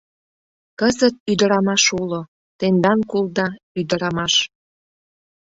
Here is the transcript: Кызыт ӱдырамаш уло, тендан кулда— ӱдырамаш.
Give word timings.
Кызыт 0.79 1.15
ӱдырамаш 1.31 1.83
уло, 2.01 2.21
тендан 2.59 2.99
кулда— 3.09 3.47
ӱдырамаш. 3.79 4.33